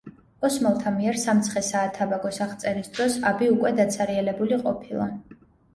ოსმალთა 0.47 0.93
მიერ 0.95 1.19
სამცხე-საათაბაგოს 1.23 2.41
აღწერის 2.47 2.91
დროს 2.97 3.19
აბი 3.35 3.53
უკვე 3.55 3.77
დაცარიელებული 3.83 4.63
ყოფილა. 4.67 5.11